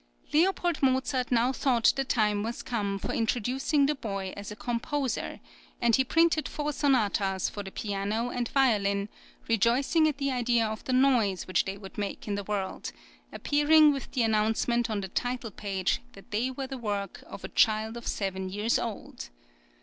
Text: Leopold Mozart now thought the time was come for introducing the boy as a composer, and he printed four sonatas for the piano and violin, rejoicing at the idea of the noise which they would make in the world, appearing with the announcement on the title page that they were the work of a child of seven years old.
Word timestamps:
Leopold 0.33 0.81
Mozart 0.81 1.31
now 1.31 1.53
thought 1.53 1.93
the 1.95 2.03
time 2.03 2.41
was 2.41 2.63
come 2.63 2.97
for 2.97 3.13
introducing 3.13 3.85
the 3.85 3.93
boy 3.93 4.33
as 4.35 4.49
a 4.51 4.55
composer, 4.55 5.39
and 5.79 5.95
he 5.95 6.03
printed 6.03 6.47
four 6.49 6.73
sonatas 6.73 7.49
for 7.49 7.61
the 7.61 7.69
piano 7.69 8.29
and 8.31 8.49
violin, 8.49 9.09
rejoicing 9.47 10.07
at 10.07 10.17
the 10.17 10.31
idea 10.31 10.65
of 10.65 10.83
the 10.85 10.91
noise 10.93 11.45
which 11.45 11.65
they 11.65 11.77
would 11.77 11.99
make 11.99 12.27
in 12.27 12.33
the 12.33 12.43
world, 12.45 12.91
appearing 13.31 13.93
with 13.93 14.09
the 14.13 14.23
announcement 14.23 14.89
on 14.89 15.01
the 15.01 15.07
title 15.07 15.51
page 15.51 16.01
that 16.13 16.31
they 16.31 16.49
were 16.49 16.65
the 16.65 16.79
work 16.79 17.23
of 17.27 17.43
a 17.43 17.47
child 17.49 17.95
of 17.95 18.07
seven 18.07 18.49
years 18.49 18.79
old. 18.79 19.29